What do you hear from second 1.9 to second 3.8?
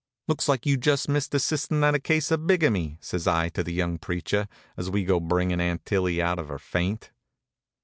a case of bigamy," says I to the